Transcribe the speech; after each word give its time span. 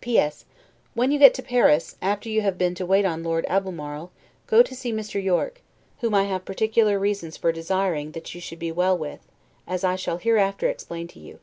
P. 0.00 0.18
S. 0.18 0.44
When 0.94 1.12
you 1.12 1.20
get 1.20 1.34
to 1.34 1.40
Paris, 1.42 1.94
after 2.02 2.28
you 2.28 2.40
have 2.42 2.58
been 2.58 2.74
to 2.74 2.84
wait 2.84 3.04
on 3.04 3.22
Lord 3.22 3.46
Albemarle, 3.48 4.10
go 4.48 4.60
to 4.60 4.74
see 4.74 4.92
Mr. 4.92 5.22
Yorke, 5.22 5.62
whom 6.00 6.16
I 6.16 6.24
have 6.24 6.44
particular 6.44 6.98
reasons 6.98 7.36
for 7.36 7.52
desiring 7.52 8.10
that 8.10 8.34
you 8.34 8.40
should 8.40 8.58
be 8.58 8.72
well 8.72 8.98
with, 8.98 9.20
as 9.68 9.84
I 9.84 9.94
shall 9.94 10.16
hereafter 10.18 10.68
explain 10.68 11.06
to 11.06 11.20
you. 11.20 11.38